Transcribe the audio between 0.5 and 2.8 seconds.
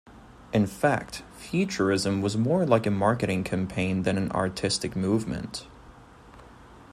In fact, Futurism was more